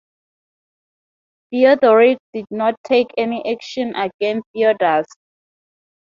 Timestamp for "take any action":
2.83-3.93